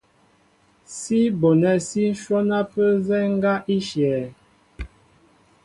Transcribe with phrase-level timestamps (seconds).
[0.95, 4.21] Sí bonɛ́ sí ǹhwɔ́n ápə́ nzɛ́ɛ́ ŋgá í shyɛ̄.